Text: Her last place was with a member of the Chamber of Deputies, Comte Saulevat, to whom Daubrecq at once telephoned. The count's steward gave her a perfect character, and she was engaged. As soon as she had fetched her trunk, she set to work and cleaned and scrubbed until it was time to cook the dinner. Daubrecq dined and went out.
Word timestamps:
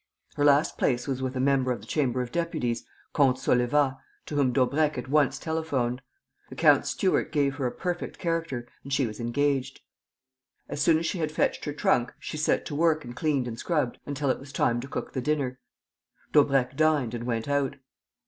Her 0.33 0.43
last 0.43 0.79
place 0.79 1.07
was 1.07 1.21
with 1.21 1.35
a 1.35 1.39
member 1.39 1.71
of 1.71 1.79
the 1.79 1.85
Chamber 1.85 2.23
of 2.23 2.31
Deputies, 2.31 2.83
Comte 3.13 3.37
Saulevat, 3.37 3.97
to 4.25 4.33
whom 4.35 4.51
Daubrecq 4.51 4.97
at 4.97 5.09
once 5.09 5.37
telephoned. 5.37 6.01
The 6.49 6.55
count's 6.55 6.89
steward 6.89 7.31
gave 7.31 7.57
her 7.57 7.67
a 7.67 7.71
perfect 7.71 8.17
character, 8.17 8.67
and 8.83 8.91
she 8.91 9.05
was 9.05 9.19
engaged. 9.19 9.81
As 10.67 10.81
soon 10.81 10.97
as 10.97 11.05
she 11.05 11.19
had 11.19 11.31
fetched 11.31 11.65
her 11.65 11.73
trunk, 11.73 12.15
she 12.19 12.35
set 12.37 12.65
to 12.65 12.75
work 12.75 13.05
and 13.05 13.15
cleaned 13.15 13.47
and 13.47 13.59
scrubbed 13.59 13.99
until 14.07 14.31
it 14.31 14.39
was 14.39 14.51
time 14.51 14.81
to 14.81 14.87
cook 14.87 15.13
the 15.13 15.21
dinner. 15.21 15.59
Daubrecq 16.31 16.75
dined 16.75 17.13
and 17.13 17.25
went 17.25 17.47
out. 17.47 17.75